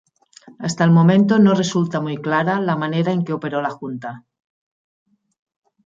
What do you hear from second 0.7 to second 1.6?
el momento no